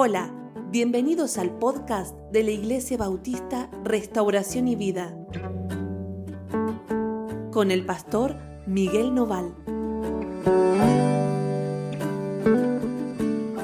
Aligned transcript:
Hola, 0.00 0.32
bienvenidos 0.70 1.38
al 1.38 1.58
podcast 1.58 2.16
de 2.30 2.44
la 2.44 2.52
Iglesia 2.52 2.96
Bautista 2.96 3.68
Restauración 3.82 4.68
y 4.68 4.76
Vida 4.76 5.12
con 7.50 7.72
el 7.72 7.84
pastor 7.84 8.36
Miguel 8.68 9.12
Noval. 9.12 9.52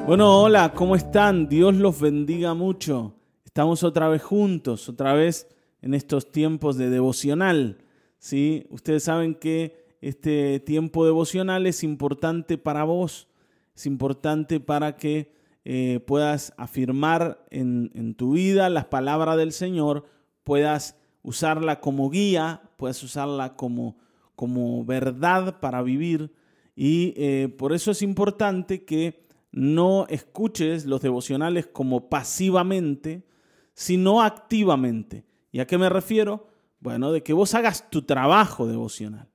Bueno, 0.05 0.41
hola, 0.41 0.73
¿cómo 0.75 0.97
están? 0.97 1.47
Dios 1.47 1.73
los 1.73 2.01
bendiga 2.01 2.53
mucho. 2.53 3.15
Estamos 3.45 3.83
otra 3.85 4.09
vez 4.09 4.21
juntos, 4.21 4.89
otra 4.89 5.13
vez 5.13 5.47
en 5.81 5.93
estos 5.93 6.33
tiempos 6.33 6.75
de 6.75 6.89
devocional. 6.89 7.77
¿sí? 8.17 8.67
Ustedes 8.71 9.03
saben 9.03 9.35
que 9.35 9.85
este 10.01 10.59
tiempo 10.59 11.05
devocional 11.05 11.65
es 11.65 11.81
importante 11.81 12.57
para 12.57 12.83
vos, 12.83 13.29
es 13.73 13.85
importante 13.85 14.59
para 14.59 14.97
que 14.97 15.33
eh, 15.67 15.99
puedas 16.05 16.53
afirmar 16.57 17.43
en, 17.49 18.13
tu 18.13 18.33
vida 18.33 18.69
las 18.69 18.85
palabras 18.85 19.35
del 19.35 19.51
Señor, 19.51 20.05
puedas 20.43 20.95
usarla 21.23 21.81
como 21.81 22.11
guía, 22.11 22.61
puedas 22.77 23.01
usarla 23.01 23.55
como, 23.55 23.97
como 24.35 24.85
verdad 24.85 25.59
para 25.59 25.81
vivir. 25.81 26.31
Y 26.75 27.15
eh, 27.17 27.49
por 27.57 27.73
eso 27.73 27.89
es 27.89 28.03
importante 28.03 28.85
que 28.85 29.25
no 29.51 30.05
escuches 30.07 30.85
los 30.85 31.01
devocionales 31.01 31.65
como 31.65 32.09
pasivamente, 32.09 33.25
sino 33.73 34.21
activamente. 34.21 35.25
¿Y 35.51 35.61
a 35.61 35.65
qué 35.65 35.79
me 35.79 35.89
refiero? 35.89 36.47
Bueno, 36.79 37.11
de 37.11 37.23
que 37.23 37.33
vos 37.33 37.55
hagas 37.55 37.89
tu 37.89 38.03
trabajo 38.03 38.67
devocional, 38.67 39.29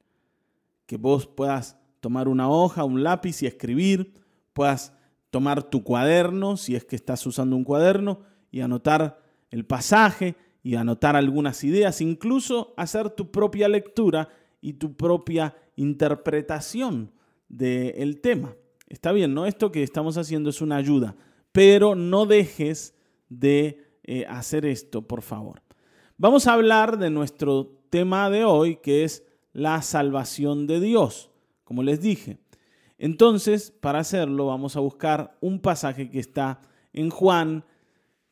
que 0.87 0.97
vos 0.97 1.27
puedas 1.27 1.77
tomar 1.99 2.29
una 2.29 2.49
hoja, 2.49 2.85
un 2.85 3.03
lápiz 3.03 3.43
y 3.43 3.47
escribir, 3.47 4.13
puedas 4.53 4.93
tomar 5.31 5.63
tu 5.63 5.83
cuaderno, 5.83 6.57
si 6.57 6.75
es 6.75 6.85
que 6.85 6.97
estás 6.97 7.25
usando 7.27 7.57
un 7.57 7.65
cuaderno, 7.65 8.21
y 8.51 8.61
anotar 8.61 9.23
el 9.51 9.65
pasaje 9.65 10.37
y 10.63 10.75
anotar 10.75 11.17
algunas 11.17 11.65
ideas, 11.65 12.01
incluso 12.01 12.75
hacer 12.77 13.11
tu 13.11 13.31
propia 13.31 13.69
lectura 13.69 14.29
y 14.61 14.75
tu 14.75 14.95
propia 14.95 15.57
interpretación 15.77 17.13
del 17.49 18.21
tema. 18.21 18.55
Está 18.87 19.13
bien, 19.13 19.35
¿no? 19.35 19.47
Esto 19.47 19.73
que 19.73 19.83
estamos 19.83 20.17
haciendo 20.19 20.51
es 20.51 20.61
una 20.61 20.77
ayuda, 20.77 21.17
pero 21.53 21.95
no 21.95 22.27
dejes 22.27 22.95
de 23.29 23.85
eh, 24.03 24.27
hacer 24.29 24.67
esto, 24.67 25.03
por 25.03 25.23
favor. 25.23 25.63
Vamos 26.19 26.47
a 26.47 26.53
hablar 26.53 26.99
de 26.99 27.09
nuestro 27.09 27.81
tema 27.89 28.29
de 28.29 28.45
hoy, 28.45 28.77
que 28.77 29.05
es 29.05 29.25
la 29.53 29.81
salvación 29.83 30.67
de 30.67 30.81
Dios, 30.81 31.31
como 31.65 31.83
les 31.83 32.01
dije. 32.01 32.39
Entonces, 33.03 33.71
para 33.71 34.01
hacerlo, 34.01 34.45
vamos 34.45 34.77
a 34.77 34.81
buscar 34.81 35.39
un 35.41 35.59
pasaje 35.61 36.11
que 36.11 36.19
está 36.19 36.61
en 36.93 37.09
Juan 37.09 37.65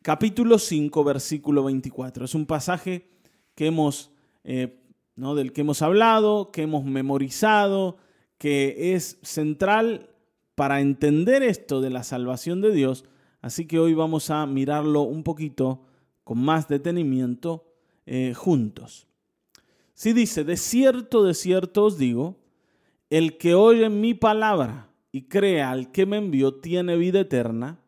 capítulo 0.03 0.59
5, 0.59 1.05
versículo 1.05 1.65
24. 1.65 2.27
Es 2.27 2.35
un 2.35 2.45
pasaje 2.45 3.09
que 3.55 3.69
hemos, 3.69 4.11
eh, 4.45 4.79
¿no? 5.17 5.35
del 5.35 5.55
que 5.55 5.63
hemos 5.63 5.81
hablado, 5.81 6.51
que 6.53 6.65
hemos 6.65 6.85
memorizado, 6.85 7.97
que 8.37 8.93
es 8.95 9.19
central 9.23 10.11
para 10.55 10.83
entender 10.83 11.43
esto 11.43 11.81
de 11.81 11.89
la 11.89 12.03
salvación 12.03 12.61
de 12.61 12.71
Dios. 12.71 13.07
Así 13.41 13.67
que 13.67 13.79
hoy 13.79 13.95
vamos 13.95 14.29
a 14.29 14.45
mirarlo 14.45 15.01
un 15.01 15.23
poquito 15.23 15.81
con 16.25 16.41
más 16.41 16.69
detenimiento 16.69 17.73
eh, 18.05 18.35
juntos. 18.35 19.07
Si 19.95 20.13
dice, 20.13 20.45
de 20.45 20.59
cierto, 20.59 21.25
de 21.25 21.33
cierto 21.33 21.87
os 21.87 21.97
digo, 21.97 22.37
el 23.11 23.39
que 23.39 23.55
oye 23.55 23.89
mi 23.89 24.15
palabra 24.15 24.89
y 25.13 25.23
crea 25.23 25.71
al 25.71 25.91
que 25.91 26.07
me 26.07 26.19
envió 26.19 26.55
tiene 26.55 26.97
vida 26.97 27.21
eterna 27.21 27.79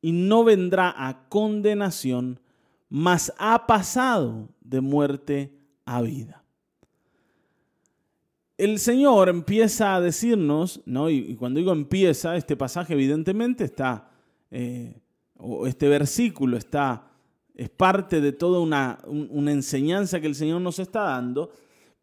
y 0.00 0.12
no 0.12 0.44
vendrá 0.44 0.94
a 0.96 1.28
condenación, 1.28 2.40
mas 2.88 3.32
ha 3.38 3.66
pasado 3.66 4.48
de 4.60 4.80
muerte 4.80 5.52
a 5.84 6.02
vida. 6.02 6.44
El 8.56 8.78
Señor 8.78 9.28
empieza 9.28 9.94
a 9.94 10.00
decirnos, 10.00 10.82
¿no? 10.84 11.10
y, 11.10 11.36
cuando 11.36 11.58
digo 11.58 11.72
empieza, 11.72 12.36
este 12.36 12.56
pasaje 12.56 12.92
evidentemente 12.92 13.64
está, 13.64 14.10
eh, 14.50 15.00
o 15.36 15.66
este 15.66 15.88
versículo 15.88 16.56
está, 16.56 17.10
es 17.54 17.70
parte 17.70 18.20
de 18.20 18.32
toda 18.32 18.60
una, 18.60 18.98
una 19.06 19.52
enseñanza 19.52 20.20
que 20.20 20.26
el 20.26 20.34
Señor 20.34 20.60
nos 20.60 20.78
está 20.78 21.02
dando, 21.02 21.50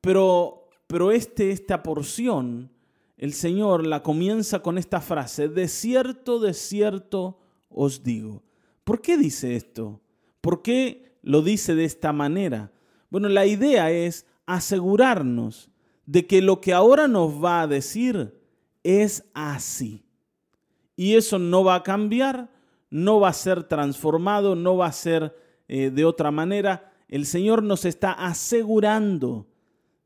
pero 0.02 0.65
pero 0.88 1.12
este, 1.12 1.52
esta 1.52 1.84
porción, 1.84 2.72
el 3.18 3.34
Señor 3.34 3.86
la 3.86 4.04
comienza 4.04 4.60
con 4.60 4.78
esta 4.78 5.02
frase, 5.02 5.48
de 5.48 5.68
cierto, 5.68 6.40
de 6.40 6.54
cierto 6.54 7.40
os 7.70 8.04
digo. 8.04 8.44
¿Por 8.84 9.02
qué 9.02 9.18
dice 9.18 9.56
esto? 9.56 10.02
¿Por 10.42 10.62
qué 10.62 11.18
lo 11.22 11.42
dice 11.42 11.76
de 11.76 11.86
esta 11.86 12.14
manera? 12.14 12.72
Bueno, 13.10 13.30
la 13.30 13.46
idea 13.46 13.92
es 13.92 14.26
asegurarnos 14.46 15.70
de 16.06 16.28
que 16.28 16.42
lo 16.42 16.62
que 16.62 16.74
ahora 16.74 17.08
nos 17.08 17.44
va 17.44 17.62
a 17.62 17.68
decir 17.68 18.40
es 18.84 19.24
así. 19.34 20.06
Y 20.96 21.16
eso 21.16 21.40
no 21.40 21.64
va 21.64 21.76
a 21.76 21.84
cambiar, 21.84 22.50
no 22.90 23.20
va 23.20 23.30
a 23.30 23.34
ser 23.34 23.64
transformado, 23.64 24.56
no 24.56 24.78
va 24.78 24.88
a 24.88 24.92
ser 24.92 25.36
eh, 25.68 25.90
de 25.90 26.06
otra 26.06 26.32
manera. 26.32 26.94
El 27.08 27.26
Señor 27.26 27.64
nos 27.64 27.86
está 27.86 28.12
asegurando 28.12 29.48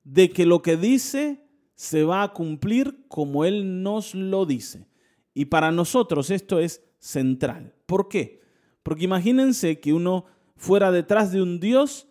de 0.03 0.29
que 0.29 0.45
lo 0.45 0.61
que 0.61 0.77
dice 0.77 1.45
se 1.75 2.03
va 2.03 2.23
a 2.23 2.33
cumplir 2.33 3.05
como 3.07 3.45
Él 3.45 3.83
nos 3.83 4.13
lo 4.13 4.45
dice. 4.45 4.87
Y 5.33 5.45
para 5.45 5.71
nosotros 5.71 6.29
esto 6.29 6.59
es 6.59 6.83
central. 6.99 7.73
¿Por 7.85 8.09
qué? 8.09 8.41
Porque 8.83 9.05
imagínense 9.05 9.79
que 9.79 9.93
uno 9.93 10.25
fuera 10.57 10.91
detrás 10.91 11.31
de 11.31 11.41
un 11.41 11.59
Dios 11.59 12.07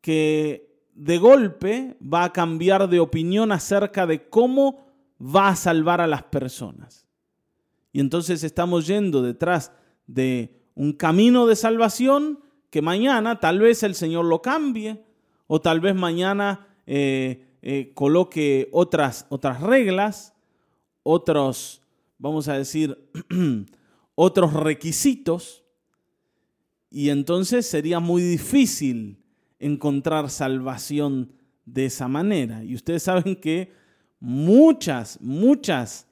que 0.00 0.72
de 0.94 1.18
golpe 1.18 1.96
va 2.02 2.24
a 2.24 2.32
cambiar 2.32 2.88
de 2.88 3.00
opinión 3.00 3.50
acerca 3.50 4.06
de 4.06 4.28
cómo 4.28 4.86
va 5.20 5.48
a 5.48 5.56
salvar 5.56 6.00
a 6.00 6.06
las 6.06 6.24
personas. 6.24 7.06
Y 7.92 8.00
entonces 8.00 8.44
estamos 8.44 8.86
yendo 8.86 9.22
detrás 9.22 9.72
de 10.06 10.62
un 10.74 10.92
camino 10.92 11.46
de 11.46 11.56
salvación 11.56 12.40
que 12.70 12.82
mañana 12.82 13.40
tal 13.40 13.58
vez 13.58 13.82
el 13.82 13.94
Señor 13.94 14.24
lo 14.24 14.42
cambie 14.42 15.04
o 15.46 15.60
tal 15.60 15.80
vez 15.80 15.94
mañana 15.94 16.68
eh, 16.86 17.44
eh, 17.62 17.92
coloque 17.94 18.68
otras, 18.72 19.26
otras 19.28 19.60
reglas, 19.60 20.34
otros, 21.02 21.82
vamos 22.18 22.48
a 22.48 22.54
decir, 22.54 22.98
otros 24.14 24.52
requisitos, 24.52 25.62
y 26.90 27.08
entonces 27.08 27.66
sería 27.66 28.00
muy 28.00 28.22
difícil 28.22 29.18
encontrar 29.58 30.28
salvación 30.28 31.32
de 31.64 31.86
esa 31.86 32.08
manera. 32.08 32.62
Y 32.64 32.74
ustedes 32.74 33.04
saben 33.04 33.36
que 33.36 33.72
muchas, 34.20 35.20
muchas 35.20 36.06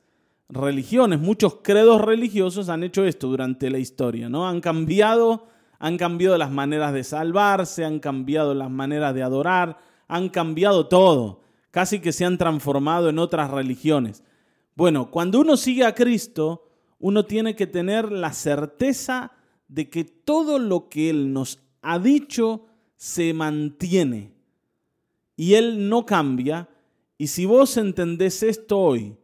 religiones, 0.49 1.21
muchos 1.21 1.59
credos 1.63 2.01
religiosos 2.01 2.69
han 2.69 2.83
hecho 2.83 3.05
esto 3.05 3.29
durante 3.29 3.71
la 3.71 3.79
historia, 3.79 4.29
¿no? 4.29 4.49
Han 4.49 4.61
cambiado, 4.61 5.47
han 5.79 5.97
cambiado 5.97 6.37
las 6.39 6.51
maneras 6.51 6.93
de 6.93 7.05
salvarse, 7.05 7.85
han 7.85 8.01
cambiado 8.01 8.55
las 8.55 8.71
maneras 8.71 9.15
de 9.15 9.23
adorar, 9.23 9.79
han 10.10 10.28
cambiado 10.28 10.88
todo, 10.88 11.41
casi 11.71 12.00
que 12.00 12.12
se 12.12 12.25
han 12.25 12.37
transformado 12.37 13.09
en 13.09 13.21
otras 13.21 13.48
religiones. 13.48 14.25
Bueno, 14.75 15.10
cuando 15.10 15.41
uno 15.41 15.56
sigue 15.56 15.84
a 15.84 15.94
Cristo, 15.94 16.69
uno 16.98 17.25
tiene 17.25 17.54
que 17.54 17.69
tener 17.69 18.10
la 18.10 18.32
certeza 18.32 19.32
de 19.69 19.88
que 19.88 20.03
todo 20.03 20.59
lo 20.59 20.88
que 20.88 21.10
Él 21.10 21.32
nos 21.32 21.60
ha 21.81 22.00
dicho 22.00 22.66
se 22.97 23.32
mantiene 23.32 24.34
y 25.37 25.54
Él 25.54 25.88
no 25.88 26.04
cambia. 26.04 26.69
Y 27.16 27.28
si 27.28 27.47
vos 27.47 27.77
entendés 27.77 28.42
esto 28.42 28.78
hoy 28.78 29.16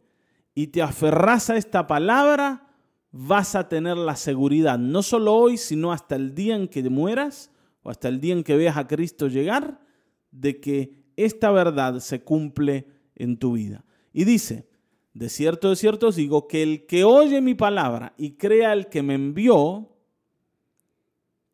y 0.55 0.67
te 0.67 0.81
aferrás 0.81 1.49
a 1.49 1.57
esta 1.57 1.85
palabra, 1.85 2.69
vas 3.11 3.55
a 3.55 3.67
tener 3.67 3.97
la 3.97 4.15
seguridad, 4.15 4.79
no 4.79 5.03
solo 5.03 5.33
hoy, 5.33 5.57
sino 5.57 5.91
hasta 5.91 6.15
el 6.15 6.33
día 6.33 6.55
en 6.55 6.69
que 6.69 6.89
mueras 6.89 7.51
o 7.83 7.89
hasta 7.89 8.07
el 8.07 8.21
día 8.21 8.33
en 8.33 8.43
que 8.45 8.55
veas 8.55 8.77
a 8.77 8.87
Cristo 8.87 9.27
llegar, 9.27 9.85
de 10.31 10.59
que 10.59 11.03
esta 11.15 11.51
verdad 11.51 11.99
se 11.99 12.23
cumple 12.23 12.87
en 13.15 13.37
tu 13.37 13.53
vida. 13.53 13.83
Y 14.13 14.23
dice, 14.23 14.67
de 15.13 15.29
cierto, 15.29 15.69
de 15.69 15.75
cierto 15.75 16.07
os 16.09 16.15
digo 16.15 16.47
que 16.47 16.61
el 16.61 16.85
que 16.85 17.03
oye 17.03 17.41
mi 17.41 17.55
palabra 17.55 18.13
y 18.17 18.33
crea 18.33 18.73
el 18.73 18.87
que 18.87 19.01
me 19.01 19.15
envió, 19.15 19.89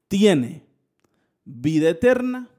tiene 0.07 0.65
vida 1.45 1.89
eterna, 1.89 2.49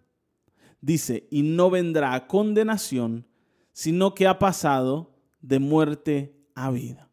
dice, 0.81 1.27
y 1.31 1.43
no 1.43 1.71
vendrá 1.71 2.15
a 2.15 2.27
condenación, 2.27 3.27
sino 3.73 4.15
que 4.15 4.27
ha 4.27 4.39
pasado 4.39 5.15
de 5.41 5.59
muerte 5.59 6.35
a 6.55 6.71
vida. 6.71 7.11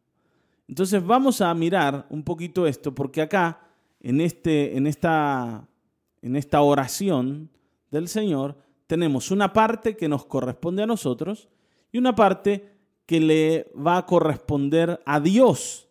Entonces 0.68 1.06
vamos 1.06 1.42
a 1.42 1.54
mirar 1.54 2.08
un 2.10 2.24
poquito 2.24 2.66
esto, 2.66 2.96
porque 2.96 3.22
acá, 3.22 3.60
en, 4.00 4.22
este, 4.22 4.78
en, 4.78 4.88
esta, 4.88 5.68
en 6.22 6.38
esta 6.38 6.62
oración 6.62 7.50
del 7.90 8.08
Señor, 8.08 8.58
tenemos 8.92 9.32
una 9.32 9.54
parte 9.54 9.96
que 9.96 10.10
nos 10.10 10.26
corresponde 10.26 10.84
a 10.84 10.86
nosotros 10.86 11.48
y 11.94 11.98
una 11.98 12.14
parte 12.14 12.74
que 13.06 13.22
le 13.22 13.72
va 13.74 13.96
a 13.96 14.06
corresponder 14.06 15.00
a 15.06 15.22
Dios 15.22 15.88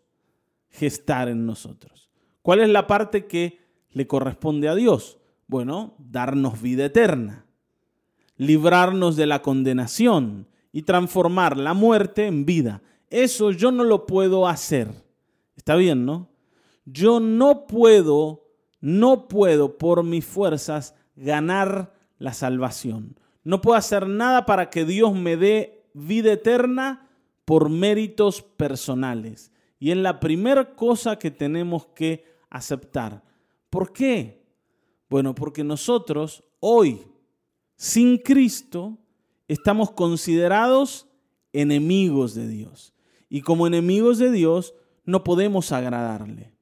gestar 0.69 1.31
en 1.31 1.47
nosotros. 1.47 2.11
¿Cuál 2.43 2.61
es 2.61 2.69
la 2.69 2.87
parte 2.87 3.25
que 3.25 3.59
le 3.93 4.07
corresponde 4.07 4.69
a 4.69 4.75
Dios? 4.75 5.17
Bueno, 5.47 5.95
darnos 5.97 6.61
vida 6.61 6.85
eterna, 6.85 7.47
librarnos 8.37 9.17
de 9.17 9.25
la 9.25 9.41
condenación 9.41 10.47
y 10.71 10.83
transformar 10.83 11.57
la 11.57 11.73
muerte 11.73 12.27
en 12.27 12.45
vida. 12.45 12.83
Eso 13.09 13.51
yo 13.51 13.73
no 13.73 13.83
lo 13.83 14.05
puedo 14.05 14.47
hacer. 14.47 14.89
Está 15.57 15.75
bien, 15.75 16.05
¿no? 16.05 16.29
Yo 16.85 17.19
no 17.19 17.67
puedo, 17.67 18.45
no 18.83 19.27
puedo 19.27 19.79
por 19.79 20.05
mis 20.05 20.27
fuerzas 20.27 20.95
ganar 21.17 21.99
la 22.21 22.33
salvación. 22.33 23.19
No 23.43 23.61
puedo 23.61 23.77
hacer 23.77 24.07
nada 24.07 24.47
para 24.47 24.71
que 24.71 24.85
Dios 24.85 25.13
me 25.17 25.37
dé 25.37 25.89
vida 25.95 26.33
eterna 26.35 27.09
por 27.45 27.69
méritos 27.69 28.43
personales. 28.43 29.51
Y 29.81 29.91
es 29.91 29.97
la 29.97 30.21
primera 30.21 30.77
cosa 30.77 31.19
que 31.19 31.33
tenemos 31.33 31.87
que 31.87 32.25
aceptar. 32.51 33.25
¿Por 33.71 33.93
qué? 33.93 34.45
Bueno, 35.09 35.35
porque 35.35 35.65
nosotros 35.65 36.45
hoy, 36.61 37.01
sin 37.77 38.19
Cristo, 38.19 38.99
estamos 39.49 39.91
considerados 39.91 41.09
enemigos 41.53 42.35
de 42.35 42.47
Dios. 42.47 42.93
Y 43.31 43.41
como 43.41 43.67
enemigos 43.67 44.19
de 44.19 44.31
Dios, 44.31 44.75
no 45.05 45.25
podemos 45.25 45.73
agradarle. 45.73 46.53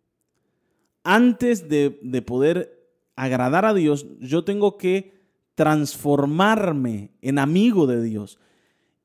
Antes 1.02 1.68
de, 1.68 1.98
de 2.02 2.22
poder 2.22 2.88
agradar 3.16 3.64
a 3.64 3.74
Dios, 3.74 4.06
yo 4.20 4.44
tengo 4.44 4.78
que 4.78 5.17
transformarme 5.58 7.10
en 7.20 7.40
amigo 7.40 7.88
de 7.88 8.00
Dios. 8.00 8.38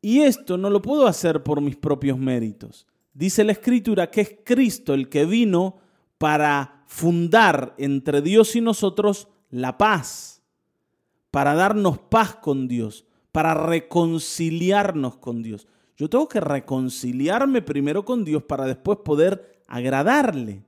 Y 0.03 0.19
esto 0.19 0.55
no 0.55 0.69
lo 0.69 0.83
puedo 0.83 1.07
hacer 1.07 1.41
por 1.41 1.61
mis 1.61 1.75
propios 1.75 2.19
méritos. 2.19 2.85
Dice 3.11 3.44
la 3.44 3.53
Escritura 3.53 4.11
que 4.11 4.21
es 4.21 4.35
Cristo 4.44 4.94
el 4.94 5.09
que 5.09 5.25
vino 5.25 5.77
para 6.19 6.83
fundar 6.85 7.73
entre 7.79 8.21
Dios 8.21 8.55
y 8.55 8.61
nosotros 8.61 9.29
la 9.50 9.79
paz, 9.79 10.44
para 11.31 11.55
darnos 11.55 11.97
paz 11.97 12.35
con 12.35 12.67
Dios, 12.67 13.07
para 13.31 13.56
reconciliarnos 13.56 15.17
con 15.17 15.41
Dios. 15.41 15.67
Yo 15.97 16.07
tengo 16.07 16.27
que 16.27 16.39
reconciliarme 16.39 17.63
primero 17.63 18.06
con 18.06 18.23
Dios 18.23 18.44
para 18.44 18.67
después 18.67 18.99
poder 19.03 19.59
agradarle. 19.65 20.61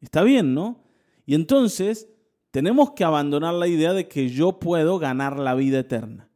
Está 0.00 0.22
bien, 0.22 0.54
¿no? 0.54 0.82
Y 1.26 1.34
entonces 1.34 2.08
tenemos 2.50 2.92
que 2.92 3.04
abandonar 3.04 3.54
la 3.54 3.68
idea 3.68 3.92
de 3.92 4.08
que 4.08 4.28
yo 4.28 4.58
puedo 4.58 4.98
ganar 4.98 5.38
la 5.38 5.54
vida 5.54 5.80
eterna. 5.80 6.28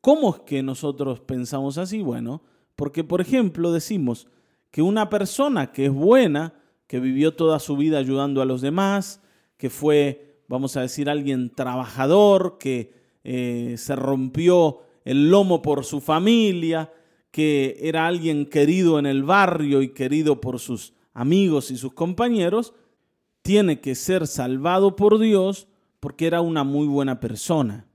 ¿Cómo 0.00 0.34
es 0.34 0.40
que 0.42 0.62
nosotros 0.62 1.20
pensamos 1.20 1.78
así? 1.78 2.02
Bueno, 2.02 2.42
porque 2.76 3.04
por 3.04 3.20
ejemplo 3.20 3.72
decimos 3.72 4.28
que 4.70 4.82
una 4.82 5.08
persona 5.10 5.72
que 5.72 5.86
es 5.86 5.92
buena, 5.92 6.54
que 6.86 7.00
vivió 7.00 7.34
toda 7.34 7.58
su 7.58 7.76
vida 7.76 7.98
ayudando 7.98 8.42
a 8.42 8.44
los 8.44 8.60
demás, 8.60 9.20
que 9.56 9.70
fue, 9.70 10.42
vamos 10.48 10.76
a 10.76 10.82
decir, 10.82 11.10
alguien 11.10 11.50
trabajador, 11.50 12.58
que 12.58 12.92
eh, 13.24 13.74
se 13.76 13.96
rompió 13.96 14.80
el 15.04 15.30
lomo 15.30 15.62
por 15.62 15.84
su 15.84 16.00
familia, 16.00 16.92
que 17.30 17.76
era 17.80 18.06
alguien 18.06 18.46
querido 18.46 18.98
en 18.98 19.06
el 19.06 19.22
barrio 19.22 19.82
y 19.82 19.90
querido 19.90 20.40
por 20.40 20.58
sus 20.58 20.94
amigos 21.12 21.70
y 21.70 21.76
sus 21.76 21.92
compañeros, 21.92 22.74
tiene 23.48 23.80
que 23.80 23.94
ser 23.94 24.26
salvado 24.26 24.94
por 24.94 25.18
Dios 25.18 25.68
porque 26.00 26.26
era 26.26 26.42
una 26.42 26.64
muy 26.64 26.86
buena 26.86 27.18
persona. 27.18 27.86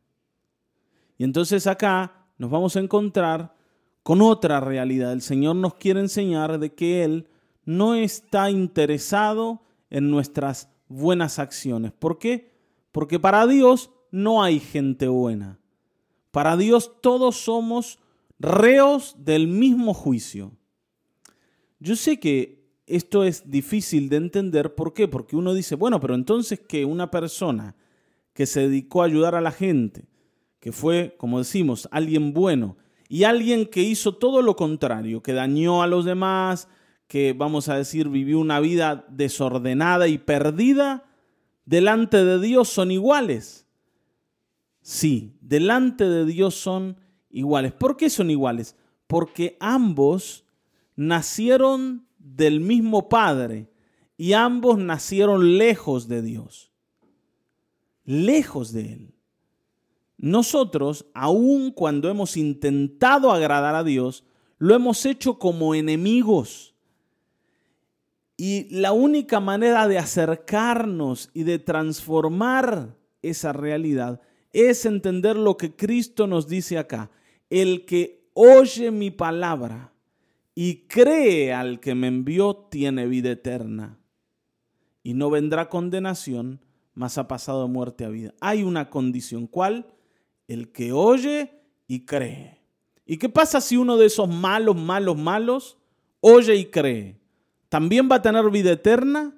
Y 1.19 1.23
entonces 1.23 1.67
acá 1.67 2.25
nos 2.39 2.49
vamos 2.49 2.75
a 2.75 2.79
encontrar 2.79 3.55
con 4.01 4.23
otra 4.23 4.59
realidad. 4.61 5.11
El 5.11 5.21
Señor 5.21 5.57
nos 5.57 5.75
quiere 5.75 5.99
enseñar 5.99 6.57
de 6.57 6.73
que 6.73 7.03
Él 7.03 7.27
no 7.65 7.93
está 7.93 8.49
interesado 8.49 9.61
en 9.91 10.09
nuestras 10.09 10.69
buenas 10.87 11.37
acciones. 11.37 11.91
¿Por 11.91 12.17
qué? 12.17 12.51
Porque 12.91 13.19
para 13.19 13.45
Dios 13.45 13.91
no 14.09 14.41
hay 14.41 14.59
gente 14.59 15.07
buena. 15.07 15.59
Para 16.31 16.57
Dios 16.57 16.99
todos 16.99 17.37
somos 17.37 17.99
reos 18.39 19.17
del 19.19 19.47
mismo 19.47 19.93
juicio. 19.93 20.51
Yo 21.79 21.95
sé 21.95 22.19
que 22.19 22.62
esto 22.85 23.23
es 23.23 23.49
difícil 23.49 24.09
de 24.09 24.17
entender. 24.17 24.75
¿Por 24.75 24.93
qué? 24.93 25.07
Porque 25.07 25.35
uno 25.35 25.53
dice, 25.53 25.75
bueno, 25.75 25.99
pero 25.99 26.15
entonces 26.15 26.59
que 26.59 26.85
una 26.85 27.11
persona 27.11 27.75
que 28.33 28.45
se 28.45 28.61
dedicó 28.61 29.01
a 29.01 29.05
ayudar 29.05 29.35
a 29.35 29.41
la 29.41 29.51
gente, 29.51 30.05
que 30.59 30.71
fue, 30.71 31.15
como 31.17 31.39
decimos, 31.39 31.87
alguien 31.91 32.33
bueno, 32.33 32.77
y 33.09 33.25
alguien 33.25 33.67
que 33.67 33.81
hizo 33.81 34.15
todo 34.15 34.41
lo 34.41 34.55
contrario, 34.55 35.21
que 35.21 35.33
dañó 35.33 35.83
a 35.83 35.87
los 35.87 36.05
demás, 36.05 36.67
que 37.07 37.33
vamos 37.33 37.69
a 37.69 37.77
decir 37.77 38.09
vivió 38.09 38.39
una 38.39 38.59
vida 38.59 39.05
desordenada 39.09 40.07
y 40.07 40.17
perdida, 40.17 41.05
delante 41.65 42.23
de 42.25 42.39
Dios 42.39 42.69
son 42.69 42.91
iguales. 42.91 43.67
Sí, 44.81 45.37
delante 45.41 46.09
de 46.09 46.25
Dios 46.25 46.55
son 46.55 46.97
iguales. 47.29 47.71
¿Por 47.71 47.97
qué 47.97 48.09
son 48.09 48.29
iguales? 48.31 48.75
Porque 49.07 49.57
ambos 49.59 50.43
nacieron 50.95 52.07
del 52.23 52.61
mismo 52.61 53.09
Padre 53.09 53.67
y 54.17 54.33
ambos 54.33 54.77
nacieron 54.77 55.57
lejos 55.57 56.07
de 56.07 56.21
Dios, 56.21 56.71
lejos 58.05 58.71
de 58.71 58.93
Él. 58.93 59.13
Nosotros, 60.17 61.05
aun 61.13 61.71
cuando 61.71 62.09
hemos 62.09 62.37
intentado 62.37 63.31
agradar 63.31 63.75
a 63.75 63.83
Dios, 63.83 64.23
lo 64.57 64.73
hemos 64.73 65.05
hecho 65.05 65.37
como 65.37 65.75
enemigos. 65.75 66.73
Y 68.37 68.67
la 68.73 68.93
única 68.93 69.39
manera 69.39 69.87
de 69.87 69.97
acercarnos 69.97 71.29
y 71.33 71.43
de 71.43 71.59
transformar 71.59 72.95
esa 73.21 73.51
realidad 73.51 74.21
es 74.53 74.85
entender 74.85 75.35
lo 75.35 75.57
que 75.57 75.75
Cristo 75.75 76.27
nos 76.27 76.47
dice 76.47 76.77
acá. 76.77 77.11
El 77.49 77.85
que 77.85 78.29
oye 78.33 78.91
mi 78.91 79.11
palabra 79.11 79.92
y 80.55 80.87
cree 80.87 81.53
al 81.53 81.79
que 81.79 81.95
me 81.95 82.07
envió 82.07 82.55
tiene 82.55 83.07
vida 83.07 83.31
eterna. 83.31 83.99
Y 85.01 85.13
no 85.13 85.29
vendrá 85.29 85.69
condenación, 85.69 86.61
mas 86.93 87.17
ha 87.17 87.27
pasado 87.27 87.67
muerte 87.67 88.05
a 88.05 88.09
vida. 88.09 88.33
Hay 88.39 88.63
una 88.63 88.89
condición. 88.89 89.47
¿Cuál? 89.47 89.93
el 90.47 90.71
que 90.71 90.91
oye 90.91 91.51
y 91.87 92.05
cree. 92.05 92.61
¿Y 93.05 93.17
qué 93.17 93.29
pasa 93.29 93.59
si 93.59 93.77
uno 93.77 93.97
de 93.97 94.05
esos 94.05 94.29
malos, 94.29 94.75
malos, 94.75 95.17
malos 95.17 95.77
oye 96.21 96.55
y 96.55 96.65
cree? 96.65 97.19
¿También 97.69 98.07
va 98.09 98.17
a 98.17 98.21
tener 98.21 98.49
vida 98.49 98.71
eterna? 98.71 99.35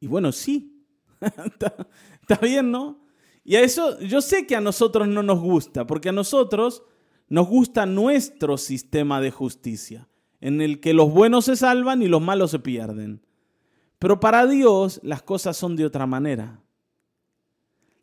Y 0.00 0.06
bueno, 0.06 0.32
sí. 0.32 0.84
está, 1.20 2.36
bien, 2.40 2.70
¿no? 2.70 3.00
Y 3.42 3.56
a 3.56 3.62
eso 3.62 3.98
yo 4.00 4.20
sé 4.20 4.46
que 4.46 4.56
a 4.56 4.60
nosotros 4.60 5.08
no 5.08 5.22
nos 5.22 5.40
gusta, 5.40 5.86
porque 5.86 6.10
a 6.10 6.12
nosotros 6.12 6.82
nos 7.28 7.48
gusta 7.48 7.86
nuestro 7.86 8.56
sistema 8.56 9.20
de 9.20 9.30
justicia, 9.30 10.08
en 10.44 10.60
el 10.60 10.78
que 10.78 10.92
los 10.92 11.10
buenos 11.10 11.46
se 11.46 11.56
salvan 11.56 12.02
y 12.02 12.06
los 12.06 12.20
malos 12.20 12.50
se 12.50 12.58
pierden. 12.58 13.22
Pero 13.98 14.20
para 14.20 14.46
Dios 14.46 15.00
las 15.02 15.22
cosas 15.22 15.56
son 15.56 15.74
de 15.74 15.86
otra 15.86 16.06
manera. 16.06 16.60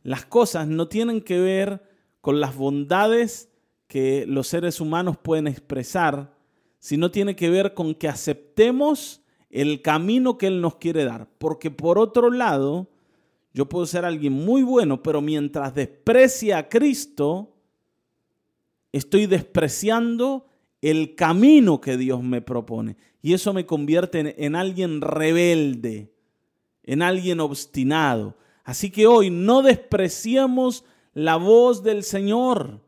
Las 0.02 0.26
cosas 0.26 0.68
no 0.68 0.88
tienen 0.88 1.22
que 1.22 1.40
ver 1.40 1.84
con 2.20 2.40
las 2.40 2.56
bondades 2.56 3.52
que 3.86 4.26
los 4.26 4.48
seres 4.48 4.82
humanos 4.82 5.18
pueden 5.22 5.46
expresar, 5.46 6.34
sino 6.80 7.12
tiene 7.12 7.36
que 7.36 7.52
ver 7.52 7.76
con 7.76 7.94
que 7.94 8.08
aceptemos 8.08 9.22
el 9.52 9.84
camino 9.84 10.40
que 10.40 10.48
Él 10.48 10.62
nos 10.62 10.78
quiere 10.78 11.06
dar. 11.06 11.30
Porque 11.38 11.70
por 11.70 12.00
otro 12.00 12.32
lado, 12.32 12.90
yo 13.54 13.70
puedo 13.70 13.86
ser 13.86 14.04
alguien 14.04 14.34
muy 14.34 14.64
bueno, 14.64 15.04
pero 15.04 15.22
mientras 15.22 15.76
desprecia 15.76 16.58
a 16.58 16.70
Cristo, 16.70 17.54
estoy 18.92 19.28
despreciando 19.28 20.48
el 20.82 21.16
camino 21.16 21.80
que 21.80 21.98
Dios 21.98 22.24
me 22.24 22.42
propone. 22.42 22.98
Y 23.22 23.34
eso 23.34 23.54
me 23.54 23.66
convierte 23.66 24.20
en, 24.20 24.34
en, 24.38 24.56
alguien 24.56 25.02
rebelde, 25.02 26.14
en 26.84 27.02
alguien 27.02 27.40
obstinado. 27.40 28.36
Así 28.64 28.90
que 28.90 29.08
hoy 29.08 29.30
no 29.30 29.62
despreciemos 29.62 30.84
la 31.14 31.36
voz 31.36 31.84
del 31.84 32.04
Señor. 32.04 32.82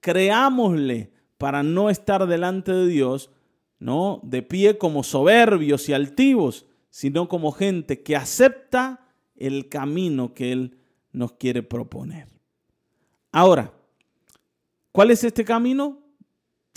Creámosle 0.00 1.12
para 1.38 1.62
no 1.62 1.90
estar 1.90 2.26
delante 2.26 2.72
de 2.72 2.86
Dios, 2.86 3.30
no 3.78 4.20
de 4.24 4.42
pie 4.42 4.78
como 4.78 5.02
soberbios 5.02 5.88
y 5.88 5.92
altivos, 5.92 6.66
sino 6.90 7.28
como 7.28 7.52
gente 7.52 8.02
que 8.02 8.16
acepta 8.16 9.06
el 9.36 9.68
camino 9.68 10.32
que 10.34 10.52
Él 10.52 10.78
nos 11.12 11.32
quiere 11.32 11.62
proponer. 11.62 12.28
Ahora, 13.32 13.72
¿cuál 14.92 15.10
es 15.10 15.22
este 15.24 15.44
camino? 15.44 16.05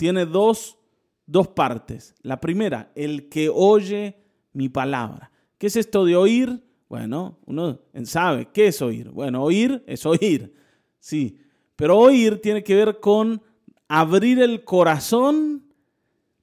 Tiene 0.00 0.24
dos, 0.24 0.78
dos 1.26 1.48
partes. 1.48 2.14
La 2.22 2.40
primera, 2.40 2.90
el 2.94 3.28
que 3.28 3.50
oye 3.50 4.16
mi 4.54 4.70
palabra. 4.70 5.30
¿Qué 5.58 5.66
es 5.66 5.76
esto 5.76 6.06
de 6.06 6.16
oír? 6.16 6.64
Bueno, 6.88 7.38
uno 7.44 7.82
sabe, 8.04 8.48
¿qué 8.50 8.68
es 8.68 8.80
oír? 8.80 9.10
Bueno, 9.10 9.44
oír 9.44 9.84
es 9.86 10.06
oír. 10.06 10.54
Sí, 11.00 11.36
pero 11.76 11.98
oír 11.98 12.40
tiene 12.40 12.64
que 12.64 12.76
ver 12.76 12.98
con 12.98 13.42
abrir 13.88 14.40
el 14.40 14.64
corazón 14.64 15.66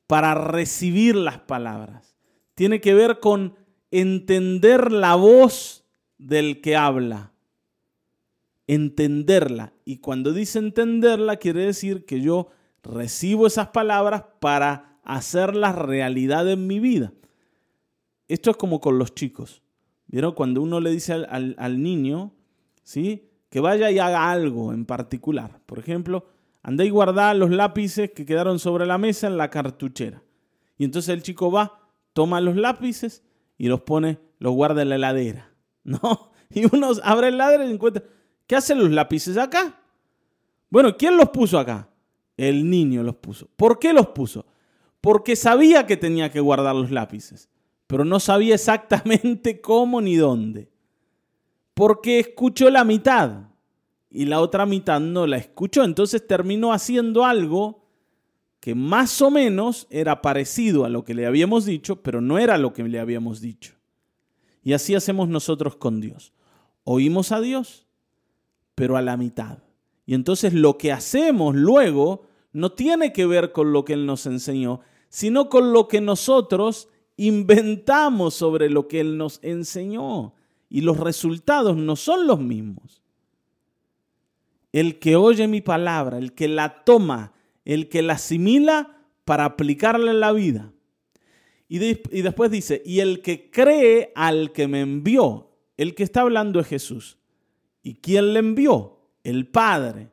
para 0.06 0.36
recibir 0.36 1.16
las 1.16 1.40
palabras. 1.40 2.16
Tiene 2.54 2.80
que 2.80 2.94
ver 2.94 3.20
con 3.20 3.56
entender 3.90 4.92
la 4.92 5.16
voz 5.16 5.84
del 6.20 6.62
que 6.62 6.76
habla. 6.76 7.34
Entenderla. 8.68 9.74
Y 9.84 9.98
cuando 9.98 10.32
dice 10.32 10.60
entenderla, 10.60 11.38
quiere 11.38 11.66
decir 11.66 12.06
que 12.06 12.22
yo 12.22 12.50
recibo 12.88 13.48
esas 13.48 13.68
palabras 13.68 14.24
para 14.40 15.00
hacerlas 15.04 15.76
realidad 15.76 16.50
en 16.50 16.68
mi 16.68 16.80
vida. 16.80 17.14
Esto 18.28 18.52
es 18.52 18.58
como 18.58 18.80
con 18.80 18.98
los 18.98 19.14
chicos. 19.14 19.62
¿Vieron? 20.08 20.34
Cuando 20.34 20.62
uno 20.62 20.80
le 20.80 20.90
dice 20.92 21.14
al, 21.14 21.56
al 21.58 21.82
niño, 21.82 22.34
¿sí? 22.84 23.30
Que 23.50 23.60
vaya 23.60 23.92
y 23.92 24.00
haga 24.00 24.32
algo 24.32 24.74
en 24.74 24.86
particular. 24.86 25.60
Por 25.66 25.80
ejemplo, 25.80 26.28
andé 26.64 26.86
y 26.86 26.90
guardá 26.90 27.34
los 27.34 27.50
lápices 27.50 28.12
que 28.12 28.26
quedaron 28.26 28.60
sobre 28.60 28.86
la 28.86 28.98
mesa 28.98 29.28
en 29.28 29.38
la 29.38 29.50
cartuchera. 29.50 30.24
Y 30.78 30.86
entonces 30.86 31.14
el 31.14 31.24
chico 31.24 31.52
va, 31.52 31.90
toma 32.14 32.42
los 32.42 32.56
lápices 32.56 33.24
y 33.58 33.68
los 33.68 33.82
pone, 33.82 34.20
los 34.40 34.54
guarda 34.54 34.82
en 34.82 34.90
la 34.90 34.96
heladera. 34.96 35.52
¿No? 35.84 36.32
Y 36.50 36.64
uno 36.74 36.92
abre 37.04 37.28
el 37.28 37.36
heladera 37.36 37.66
y 37.66 37.72
encuentra, 37.72 38.04
¿qué 38.46 38.56
hacen 38.56 38.80
los 38.80 38.92
lápices 38.92 39.38
acá? 39.38 39.82
Bueno, 40.70 40.96
¿quién 40.96 41.18
los 41.18 41.30
puso 41.30 41.60
acá? 41.60 41.90
El 42.38 42.70
niño 42.70 43.04
los 43.04 43.16
puso. 43.16 43.50
¿Por 43.56 43.80
qué 43.80 43.92
los 43.94 44.08
puso? 44.08 44.46
Porque 45.02 45.36
sabía 45.36 45.86
que 45.86 45.98
tenía 45.98 46.32
que 46.32 46.40
guardar 46.40 46.76
los 46.76 46.92
lápices, 46.92 47.50
pero 47.88 48.06
no 48.06 48.20
sabía 48.20 48.56
exactamente 48.56 49.60
cómo 49.62 50.02
ni 50.02 50.16
dónde. 50.16 50.70
Porque 51.74 52.20
escuchó 52.20 52.70
la 52.70 52.84
mitad 52.84 53.50
y 54.10 54.26
la 54.26 54.40
otra 54.40 54.66
mitad 54.66 55.00
no 55.00 55.28
la 55.28 55.38
escuchó. 55.38 55.84
Entonces 55.84 56.26
terminó 56.26 56.74
haciendo 56.74 57.26
algo 57.26 57.84
que 58.60 58.76
más 58.76 59.22
o 59.22 59.32
menos 59.32 59.88
era 59.90 60.22
parecido 60.22 60.86
a 60.86 60.90
lo 60.90 61.04
que 61.04 61.14
le 61.14 61.26
habíamos 61.26 61.66
dicho, 61.66 62.02
pero 62.02 62.22
no 62.22 62.40
era 62.40 62.58
lo 62.58 62.74
que 62.74 62.84
le 62.84 63.00
habíamos 63.00 63.42
dicho. 63.42 63.76
Y 64.64 64.74
así 64.74 64.96
hacemos 64.96 65.30
nosotros 65.30 65.76
con 65.76 66.02
Dios. 66.02 66.34
Oímos 66.84 67.32
a 67.32 67.40
Dios, 67.40 67.88
pero 68.76 68.98
a 68.98 69.02
la 69.02 69.16
mitad. 69.16 69.60
Y 70.08 70.16
entonces 70.16 70.54
lo 70.54 70.78
que 70.78 70.94
hacemos 70.94 71.54
luego 71.54 72.24
no 72.54 72.72
tiene 72.72 73.12
que 73.12 73.28
ver 73.28 73.52
con 73.52 73.74
lo 73.74 73.84
que 73.86 73.94
Él 73.94 74.06
nos 74.06 74.26
enseñó, 74.26 74.80
sino 75.10 75.50
con 75.50 75.74
lo 75.74 75.90
que 75.90 76.00
nosotros 76.00 76.88
inventamos 77.18 78.34
sobre 78.34 78.70
lo 78.70 78.88
que 78.88 79.02
Él 79.02 79.18
nos 79.18 79.40
enseñó. 79.44 80.34
Y 80.70 80.82
los 80.82 80.98
resultados 80.98 81.76
no 81.76 81.98
son 81.98 82.26
los 82.26 82.40
mismos. 82.40 83.04
El 84.72 84.98
que 84.98 85.18
oye 85.18 85.46
mi 85.48 85.60
palabra, 85.60 86.18
el 86.18 86.34
que 86.34 86.48
la 86.48 86.86
toma, 86.86 87.34
el 87.66 87.90
que 87.90 88.02
la 88.02 88.14
asimila 88.14 88.98
para 89.26 89.44
aplicarla 89.44 90.12
en 90.12 90.22
la 90.22 90.32
vida. 90.32 90.72
Y, 91.68 91.84
y, 91.86 92.22
después 92.22 92.50
dice, 92.50 92.82
y 92.86 93.02
el 93.02 93.22
que 93.22 93.52
cree 93.52 94.14
al 94.16 94.54
que 94.54 94.70
me 94.70 94.80
envió, 94.80 95.52
el 95.76 95.96
que 95.96 96.04
está 96.04 96.22
hablando 96.22 96.62
es 96.62 96.68
Jesús. 96.68 97.18
¿Y 97.84 97.96
quién 97.96 98.34
le 98.34 98.40
envió? 98.40 98.97
El 99.28 99.46
Padre. 99.48 100.10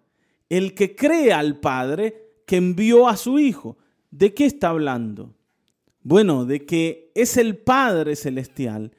El 0.49 0.75
que 0.75 0.97
cree 0.97 1.33
al 1.33 1.61
Padre 1.61 2.40
que 2.47 2.56
envió 2.56 3.06
a 3.06 3.16
su 3.16 3.38
Hijo. 3.38 3.78
¿De 4.11 4.35
qué 4.35 4.44
está 4.44 4.71
hablando? 4.71 5.37
Bueno, 6.02 6.44
de 6.44 6.66
que 6.66 7.12
es 7.14 7.37
el 7.37 7.56
Padre 7.56 8.16
Celestial 8.16 8.90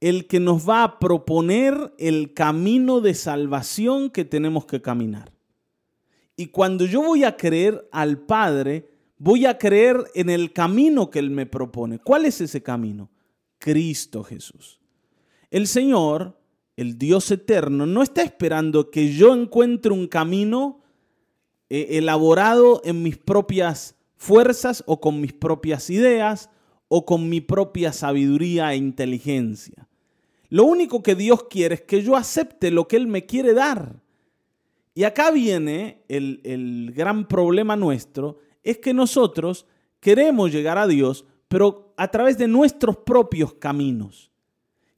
el 0.00 0.26
que 0.26 0.40
nos 0.40 0.68
va 0.68 0.82
a 0.82 0.98
proponer 0.98 1.94
el 1.98 2.34
camino 2.34 3.00
de 3.00 3.14
salvación 3.14 4.10
que 4.10 4.24
tenemos 4.24 4.66
que 4.66 4.82
caminar. 4.82 5.32
Y 6.36 6.46
cuando 6.46 6.86
yo 6.86 7.02
voy 7.02 7.22
a 7.22 7.36
creer 7.36 7.86
al 7.92 8.18
Padre, 8.18 8.90
voy 9.18 9.46
a 9.46 9.56
creer 9.56 10.02
en 10.14 10.30
el 10.30 10.52
camino 10.52 11.10
que 11.10 11.20
Él 11.20 11.30
me 11.30 11.46
propone. 11.46 12.00
¿Cuál 12.00 12.24
es 12.24 12.40
ese 12.40 12.60
camino? 12.60 13.08
Cristo 13.58 14.24
Jesús. 14.24 14.80
El 15.48 15.68
Señor, 15.68 16.39
el 16.80 16.96
Dios 16.96 17.30
eterno, 17.30 17.84
no 17.84 18.02
está 18.02 18.22
esperando 18.22 18.90
que 18.90 19.12
yo 19.12 19.34
encuentre 19.34 19.92
un 19.92 20.08
camino 20.08 20.80
eh, 21.68 21.98
elaborado 21.98 22.80
en 22.84 23.02
mis 23.02 23.18
propias 23.18 23.96
fuerzas 24.16 24.82
o 24.86 24.98
con 24.98 25.20
mis 25.20 25.34
propias 25.34 25.90
ideas 25.90 26.48
o 26.88 27.04
con 27.04 27.28
mi 27.28 27.42
propia 27.42 27.92
sabiduría 27.92 28.72
e 28.72 28.78
inteligencia. 28.78 29.88
Lo 30.48 30.64
único 30.64 31.02
que 31.02 31.14
Dios 31.14 31.44
quiere 31.50 31.74
es 31.74 31.82
que 31.82 32.02
yo 32.02 32.16
acepte 32.16 32.70
lo 32.70 32.88
que 32.88 32.96
Él 32.96 33.08
me 33.08 33.26
quiere 33.26 33.52
dar. 33.52 34.00
Y 34.94 35.04
acá 35.04 35.30
viene 35.30 36.02
el, 36.08 36.92
gran 36.96 37.28
problema 37.28 37.76
nuestro, 37.76 38.38
es 38.62 38.78
que 38.78 38.94
nosotros 38.94 39.66
queremos 40.00 40.50
llegar 40.50 40.78
a 40.78 40.86
Dios, 40.86 41.26
pero 41.46 41.92
a 41.98 42.10
través 42.10 42.38
de 42.38 42.48
nuestros 42.48 42.96
propios 42.96 43.52
caminos. 43.52 44.29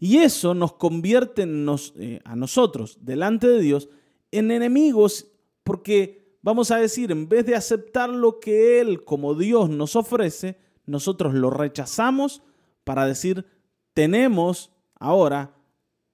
Y 0.04 0.18
eso 0.18 0.52
nos 0.52 0.72
convierte 0.72 1.44
eh, 1.44 2.20
a 2.24 2.34
nosotros, 2.34 2.98
delante 3.02 3.46
de 3.46 3.60
Dios, 3.60 3.88
en 4.32 4.50
enemigos, 4.50 5.28
porque 5.62 6.40
vamos 6.42 6.72
a 6.72 6.78
decir, 6.78 7.12
en 7.12 7.28
vez 7.28 7.46
de 7.46 7.54
aceptar 7.54 8.10
lo 8.10 8.40
que 8.40 8.80
Él 8.80 9.04
como 9.04 9.36
Dios 9.36 9.70
nos 9.70 9.94
ofrece, 9.94 10.58
nosotros 10.86 11.34
lo 11.34 11.50
rechazamos 11.50 12.42
para 12.82 13.06
decir, 13.06 13.46
tenemos 13.94 14.72
ahora 14.98 15.54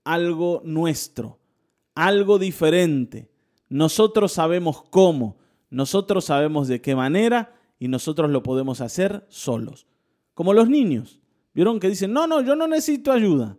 algo 0.04 0.60
nuestro, 0.66 1.38
algo 1.94 2.38
diferente. 2.38 3.30
Nosotros 3.70 4.32
sabemos 4.32 4.82
cómo, 4.90 5.38
nosotros 5.70 6.26
sabemos 6.26 6.68
de 6.68 6.82
qué 6.82 6.94
manera 6.94 7.54
y 7.78 7.88
nosotros 7.88 8.30
lo 8.30 8.42
podemos 8.42 8.82
hacer 8.82 9.24
solos. 9.30 9.86
Como 10.34 10.52
los 10.52 10.68
niños. 10.68 11.20
¿Vieron 11.54 11.80
que 11.80 11.88
dicen, 11.88 12.12
no, 12.12 12.26
no, 12.26 12.42
yo 12.42 12.54
no 12.54 12.68
necesito 12.68 13.12
ayuda? 13.12 13.56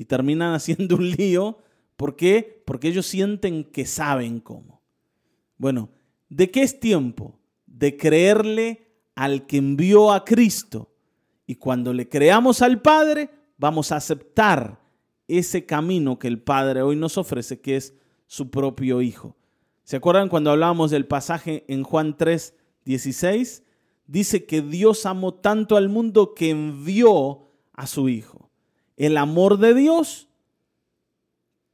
Y 0.00 0.06
terminan 0.06 0.54
haciendo 0.54 0.96
un 0.96 1.10
lío. 1.10 1.58
¿Por 1.98 2.16
qué? 2.16 2.62
Porque 2.64 2.88
ellos 2.88 3.04
sienten 3.04 3.64
que 3.64 3.84
saben 3.84 4.40
cómo. 4.40 4.80
Bueno, 5.58 5.90
¿de 6.30 6.50
qué 6.50 6.62
es 6.62 6.80
tiempo? 6.80 7.38
De 7.66 7.98
creerle 7.98 8.86
al 9.14 9.46
que 9.46 9.58
envió 9.58 10.10
a 10.10 10.24
Cristo. 10.24 10.90
Y 11.46 11.56
cuando 11.56 11.92
le 11.92 12.08
creamos 12.08 12.62
al 12.62 12.80
Padre, 12.80 13.28
vamos 13.58 13.92
a 13.92 13.96
aceptar 13.96 14.80
ese 15.28 15.66
camino 15.66 16.18
que 16.18 16.28
el 16.28 16.40
Padre 16.40 16.80
hoy 16.80 16.96
nos 16.96 17.18
ofrece, 17.18 17.60
que 17.60 17.76
es 17.76 17.92
su 18.26 18.50
propio 18.50 19.02
Hijo. 19.02 19.36
¿Se 19.84 19.96
acuerdan 19.96 20.30
cuando 20.30 20.50
hablábamos 20.50 20.90
del 20.90 21.04
pasaje 21.04 21.66
en 21.68 21.82
Juan 21.82 22.16
3, 22.16 22.54
16? 22.86 23.64
Dice 24.06 24.46
que 24.46 24.62
Dios 24.62 25.04
amó 25.04 25.34
tanto 25.34 25.76
al 25.76 25.90
mundo 25.90 26.32
que 26.32 26.48
envió 26.48 27.50
a 27.74 27.86
su 27.86 28.08
Hijo. 28.08 28.49
El 29.00 29.16
amor 29.16 29.56
de 29.56 29.72
Dios 29.72 30.28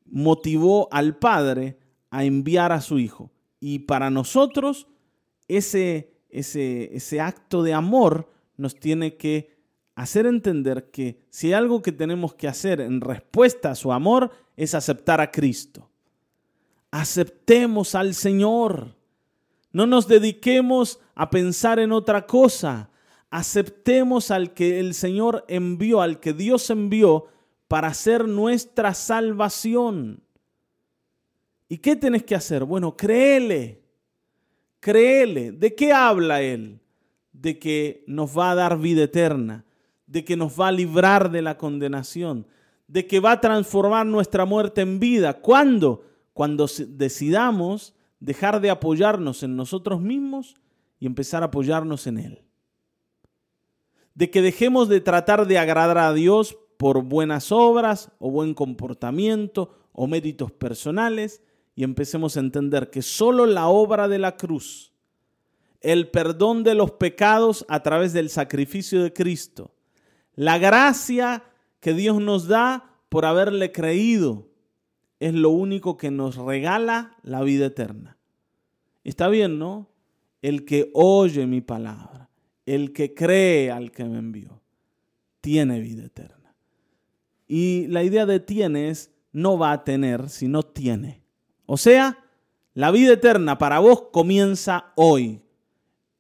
motivó 0.05 0.87
al 0.93 1.17
Padre 1.17 1.77
a 2.09 2.23
enviar 2.23 2.71
a 2.71 2.81
su 2.81 3.01
Hijo. 3.01 3.33
Y 3.59 3.81
para 3.81 4.11
nosotros 4.11 4.87
ese, 5.49 6.13
ese, 6.31 6.95
ese 6.95 7.21
acto 7.21 7.65
de 7.65 7.75
amor 7.75 8.31
nos 8.57 8.77
tiene 8.77 9.17
que 9.17 9.57
hacer 9.97 10.27
entender 10.27 10.93
que 10.93 11.19
si 11.29 11.49
hay 11.49 11.55
algo 11.55 11.83
que 11.83 11.91
tenemos 11.91 12.33
que 12.33 12.47
hacer 12.47 12.81
en 12.81 13.01
respuesta 13.01 13.73
a 13.73 13.75
su 13.75 13.91
amor 13.91 14.31
es 14.57 14.73
aceptar 14.77 15.21
a 15.21 15.33
Cristo. 15.33 15.91
Aceptemos 16.93 17.97
al 17.97 18.15
Señor. 18.15 18.95
No 19.73 19.85
nos 19.85 20.07
dediquemos 20.07 21.01
a 21.17 21.29
pensar 21.29 21.81
en 21.81 21.91
otra 21.91 22.25
cosa. 22.25 22.89
Aceptemos 23.31 24.31
al 24.31 24.55
que 24.55 24.81
el 24.81 24.95
Señor 24.95 25.45
envió, 25.49 26.01
al 26.01 26.21
que 26.21 26.33
Dios 26.33 26.71
envió 26.71 27.27
para 27.69 27.89
hacer 27.89 28.29
nuestra 28.29 28.95
salvación. 28.95 30.23
¿Y 31.69 31.79
qué 31.79 31.97
tienes 31.97 32.25
que 32.25 32.35
hacer? 32.35 32.65
Bueno, 32.65 32.97
créele. 32.97 33.83
Créele. 34.81 35.53
¿De 35.53 35.75
qué 35.75 35.93
habla 35.93 36.43
Él? 36.43 36.81
De 37.33 37.59
que 37.59 38.05
nos 38.07 38.37
va 38.39 38.53
a 38.53 38.55
dar 38.55 38.79
vida 38.79 39.03
eterna 39.05 39.67
de 40.07 40.25
que 40.25 40.37
nos 40.37 40.59
va 40.59 40.69
a 40.69 40.73
librar 40.73 41.31
de 41.31 41.43
la 41.43 41.59
condenación, 41.59 42.47
de 42.87 43.07
que 43.07 43.21
va 43.21 43.33
a 43.33 43.41
transformar 43.41 44.07
nuestra 44.07 44.45
muerte 44.45 44.81
en 44.81 45.01
vida. 45.01 45.35
¿Cuándo? 45.35 46.05
Cuando 46.33 46.67
decidamos 46.89 47.95
dejar 48.21 48.61
de 48.61 48.71
apoyarnos 48.71 49.43
en 49.43 49.57
nosotros 49.57 50.01
mismos 50.01 50.55
y 50.99 51.07
empezar 51.07 51.43
a 51.43 51.47
apoyarnos 51.47 52.07
en 52.07 52.19
Él. 52.19 52.46
De 54.17 54.31
que 54.31 54.43
dejemos 54.43 54.89
de 54.89 55.01
tratar 55.01 55.47
de 55.47 55.59
agradar 55.59 55.99
a 55.99 56.13
Dios 56.13 56.59
por 56.77 57.05
buenas 57.05 57.53
obras 57.53 58.11
o 58.19 58.31
buen 58.31 58.55
comportamiento 58.55 59.71
o 59.93 60.09
méritos 60.09 60.51
personales 60.51 61.43
y 61.77 61.85
empecemos 61.85 62.37
a 62.37 62.41
entender 62.41 62.91
que 62.91 63.03
solo 63.03 63.47
la 63.47 63.69
obra 63.69 64.09
de 64.09 64.19
la 64.19 64.37
cruz, 64.37 64.93
el 65.81 66.09
perdón 66.09 66.65
de 66.65 66.75
los 66.75 66.91
pecados 66.93 67.65
a 67.69 67.83
través 67.83 68.13
del 68.13 68.31
sacrificio 68.31 69.03
de 69.03 69.13
Cristo, 69.13 69.75
la 70.35 70.59
gracia 70.59 71.45
que 71.81 71.93
Dios 71.93 72.21
nos 72.21 72.49
da 72.49 72.91
por 73.09 73.25
haberle 73.25 73.73
creído 73.73 74.49
es 75.21 75.35
lo 75.35 75.51
único 75.51 75.97
que 75.97 76.11
nos 76.11 76.37
regala 76.37 77.17
la 77.23 77.43
vida 77.43 77.67
eterna. 77.67 78.19
Está 79.05 79.29
bien, 79.29 79.59
¿no? 79.59 79.89
El 80.43 80.65
que 80.65 80.91
oye 80.93 81.47
mi 81.47 81.61
palabra, 81.61 82.26
el 82.67 82.93
que 82.93 83.15
cree 83.15 83.71
al 83.71 83.93
que 83.93 84.05
me 84.05 84.19
envió, 84.19 84.61
tiene 85.41 85.81
vida 85.81 86.05
eterna. 86.05 86.55
Y 87.47 87.87
la 87.87 88.03
idea 88.03 88.27
de 88.27 88.41
tiene 88.41 88.91
es 88.91 89.13
no 89.33 89.57
va 89.57 89.73
a 89.73 89.85
tener, 89.85 90.29
sino 90.29 90.63
tiene. 90.63 91.23
O 91.67 91.77
sea, 91.77 92.25
la 92.75 92.91
vida 92.91 93.13
eterna 93.13 93.59
para 93.59 93.79
vos 93.79 94.09
comienza 94.13 94.93
hoy. 94.97 95.43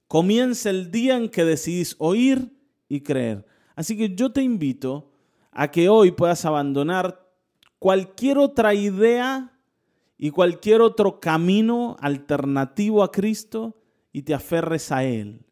Comienza 0.06 0.70
el 0.70 0.90
día 0.90 1.16
en 1.16 1.28
que 1.28 1.44
decidís 1.44 1.96
oír 1.98 2.52
y 2.88 3.00
creer. 3.00 3.44
Así 3.74 3.96
que 3.96 4.14
yo 4.14 4.32
te 4.32 4.42
invito 4.42 5.10
a 5.50 5.70
que 5.70 5.88
hoy 5.88 6.12
puedas 6.12 6.44
abandonar 6.44 7.26
cualquier 7.78 8.38
otra 8.38 8.74
idea 8.74 9.52
y 10.18 10.30
cualquier 10.30 10.80
otro 10.80 11.18
camino 11.18 11.96
alternativo 12.00 13.02
a 13.02 13.10
Cristo 13.10 13.76
y 14.12 14.22
te 14.22 14.34
aferres 14.34 14.92
a 14.92 15.04
Él. 15.04 15.45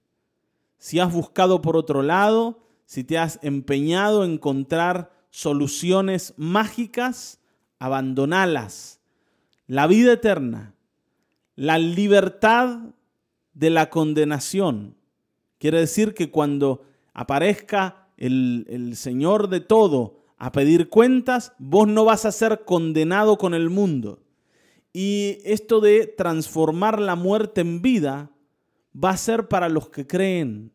Si 0.85 1.01
has 1.01 1.11
buscado 1.11 1.63
por 1.63 1.79
otro 1.79 2.03
lado, 2.03 2.59
si 2.85 3.05
te 3.05 3.17
has 3.17 3.39
empeñado 3.41 4.23
en 4.23 4.33
encontrar 4.33 5.11
soluciones 5.31 6.35
mágicas, 6.37 7.41
abandonalas. 7.79 9.01
La 9.67 9.87
vida 9.87 10.13
eterna, 10.13 10.75
la 11.57 11.79
libertad 11.79 12.81
de 13.55 13.71
la 13.71 13.89
condenación. 13.89 14.99
Quiere 15.57 15.81
decir 15.81 16.13
que 16.13 16.31
cuando 16.31 16.83
aparezca 17.15 18.09
el, 18.19 18.67
el 18.69 18.95
Señor 18.95 19.49
de 19.49 19.61
todo 19.61 20.21
a 20.37 20.53
pedir 20.53 20.91
cuentas, 20.91 21.55
vos 21.59 21.89
no 21.89 22.05
vas 22.05 22.27
a 22.27 22.31
ser 22.31 22.67
condenado 22.67 23.39
con 23.39 23.55
el 23.55 23.71
mundo. 23.71 24.23
Y 24.93 25.39
esto 25.47 25.81
de 25.81 26.07
transformar 26.07 27.01
la 27.01 27.15
muerte 27.15 27.63
en 27.63 27.81
vida 27.81 28.33
va 28.95 29.11
a 29.11 29.17
ser 29.17 29.49
para 29.49 29.71
los 29.71 29.89
que 29.89 30.07
creen 30.07 30.74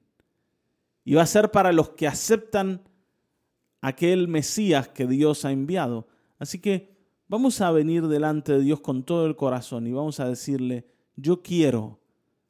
y 1.10 1.16
va 1.16 1.24
a 1.24 1.26
ser 1.26 1.50
para 1.50 1.74
los 1.74 1.90
que 1.90 2.06
aceptan 2.06 2.84
aquel 3.82 4.28
Mesías 4.28 4.90
que 4.90 5.08
Dios 5.08 5.44
ha 5.44 5.52
enviado. 5.52 6.08
Así 6.38 6.60
que 6.60 6.96
vamos 7.28 7.62
a 7.62 7.72
venir 7.72 8.08
delante 8.08 8.52
de 8.52 8.60
Dios 8.60 8.82
con 8.82 9.02
todo 9.02 9.26
el 9.26 9.36
corazón 9.36 9.88
y 9.88 9.92
vamos 9.92 10.20
a 10.20 10.30
decirle, 10.30 10.86
yo 11.16 11.42
quiero 11.42 12.00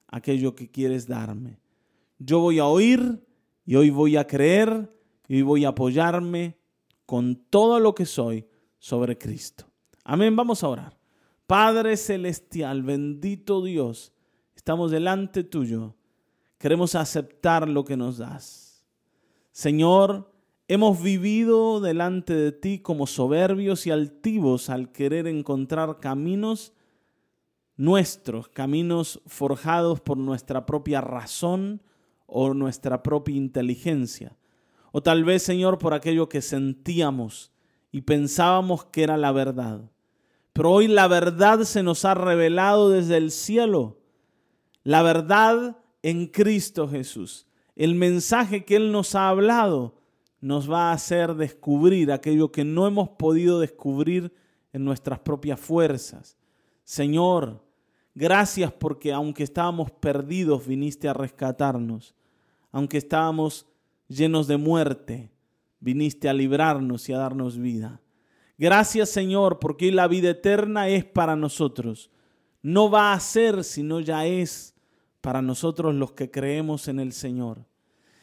aquello 0.07 0.55
que 0.55 0.69
quieres 0.69 1.07
darme. 1.07 1.61
Yo 2.17 2.41
voy 2.41 2.59
a 2.59 2.65
oír 2.65 3.25
y 3.65 3.77
hoy 3.77 3.91
voy 3.91 4.17
a 4.17 4.27
creer 4.27 4.93
y 5.29 5.35
hoy 5.35 5.41
voy 5.43 5.63
a 5.63 5.69
apoyarme 5.69 6.57
con 7.05 7.37
todo 7.49 7.79
lo 7.79 7.95
que 7.95 8.05
soy 8.05 8.45
sobre 8.77 9.17
Cristo. 9.17 9.71
Amén, 10.03 10.35
vamos 10.35 10.65
a 10.65 10.67
orar. 10.67 10.99
Padre 11.47 11.95
Celestial, 11.95 12.83
bendito 12.83 13.63
Dios, 13.63 14.11
estamos 14.53 14.91
delante 14.91 15.45
tuyo. 15.45 15.95
Queremos 16.59 16.93
aceptar 16.93 17.69
lo 17.69 17.85
que 17.85 17.95
nos 17.95 18.17
das. 18.17 18.85
Señor, 19.51 20.29
hemos 20.67 21.01
vivido 21.01 21.79
delante 21.79 22.33
de 22.33 22.51
ti 22.51 22.79
como 22.79 23.07
soberbios 23.07 23.87
y 23.87 23.91
altivos 23.91 24.69
al 24.69 24.91
querer 24.91 25.25
encontrar 25.25 26.01
caminos 26.01 26.73
nuestros, 27.77 28.49
caminos 28.49 29.21
forjados 29.25 30.01
por 30.01 30.17
nuestra 30.17 30.65
propia 30.65 30.99
razón 30.99 31.81
o 32.27 32.53
nuestra 32.53 33.03
propia 33.03 33.37
inteligencia. 33.37 34.37
O 34.91 35.01
tal 35.01 35.23
vez, 35.23 35.43
Señor, 35.43 35.77
por 35.77 35.93
aquello 35.93 36.27
que 36.27 36.41
sentíamos 36.41 37.53
y 37.89 38.01
pensábamos 38.01 38.83
que 38.83 39.03
era 39.03 39.15
la 39.15 39.31
verdad. 39.31 39.89
Pero 40.51 40.71
hoy 40.71 40.89
la 40.89 41.07
verdad 41.07 41.61
se 41.61 41.83
nos 41.83 42.03
ha 42.03 42.15
revelado 42.15 42.89
desde 42.89 43.15
el 43.15 43.31
cielo. 43.31 44.01
La 44.83 45.03
verdad 45.03 45.77
en 46.03 46.27
Cristo 46.27 46.87
Jesús. 46.87 47.47
El 47.75 47.95
mensaje 47.95 48.65
que 48.65 48.75
Él 48.75 48.91
nos 48.91 49.15
ha 49.15 49.29
hablado 49.29 49.95
nos 50.41 50.71
va 50.71 50.89
a 50.89 50.93
hacer 50.93 51.35
descubrir 51.35 52.11
aquello 52.11 52.51
que 52.51 52.63
no 52.63 52.87
hemos 52.87 53.09
podido 53.09 53.59
descubrir 53.59 54.33
en 54.71 54.85
nuestras 54.85 55.19
propias 55.19 55.59
fuerzas. 55.59 56.37
Señor, 56.83 57.63
gracias 58.15 58.71
porque 58.71 59.11
aunque 59.11 59.43
estábamos 59.43 59.91
perdidos, 59.91 60.65
viniste 60.65 61.07
a 61.07 61.13
rescatarnos. 61.13 62.15
Aunque 62.71 62.97
estábamos 62.97 63.65
llenos 64.07 64.47
de 64.47 64.57
muerte, 64.57 65.31
viniste 65.79 66.29
a 66.29 66.33
librarnos 66.33 67.09
y 67.09 67.13
a 67.13 67.17
darnos 67.17 67.57
vida. 67.57 68.01
Gracias 68.57 69.09
Señor, 69.09 69.59
porque 69.59 69.91
la 69.91 70.07
vida 70.07 70.31
eterna 70.31 70.89
es 70.89 71.05
para 71.05 71.35
nosotros. 71.35 72.11
No 72.61 72.89
va 72.89 73.13
a 73.13 73.19
ser, 73.19 73.63
sino 73.63 73.99
ya 73.99 74.25
es 74.25 74.75
para 75.21 75.41
nosotros 75.41 75.95
los 75.95 76.11
que 76.11 76.31
creemos 76.31 76.87
en 76.87 76.99
el 76.99 77.13
Señor. 77.13 77.65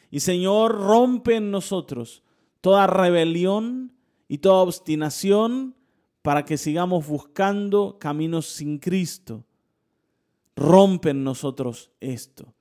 Y 0.09 0.21
Señor, 0.21 0.75
rompe 0.75 1.35
en 1.35 1.51
nosotros 1.51 2.23
toda 2.61 2.87
rebelión 2.87 3.93
y 4.27 4.39
toda 4.39 4.63
obstinación 4.63 5.75
para 6.21 6.45
que 6.45 6.57
sigamos 6.57 7.07
buscando 7.07 7.97
caminos 7.99 8.47
sin 8.47 8.79
Cristo. 8.79 9.45
Rompe 10.55 11.11
en 11.11 11.23
nosotros 11.23 11.91
esto. 11.99 12.53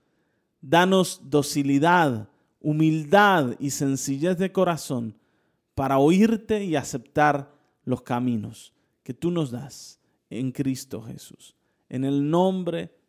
Danos 0.60 1.22
docilidad, 1.24 2.28
humildad 2.60 3.56
y 3.58 3.70
sencillez 3.70 4.38
de 4.38 4.52
corazón 4.52 5.16
para 5.74 5.98
oírte 5.98 6.64
y 6.64 6.76
aceptar 6.76 7.52
los 7.84 8.02
caminos 8.02 8.72
que 9.02 9.14
tú 9.14 9.30
nos 9.30 9.50
das 9.50 10.00
en 10.30 10.52
Cristo 10.52 11.02
Jesús. 11.02 11.54
En 11.88 12.04
el 12.04 12.28
nombre 12.28 12.92